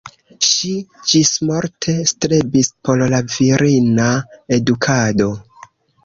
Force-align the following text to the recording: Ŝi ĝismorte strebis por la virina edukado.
Ŝi 0.51 0.69
ĝismorte 1.09 1.93
strebis 2.11 2.69
por 2.87 3.03
la 3.11 3.19
virina 3.33 4.07
edukado. 4.57 5.29